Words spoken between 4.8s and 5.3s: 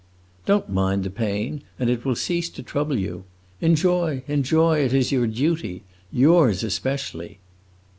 is your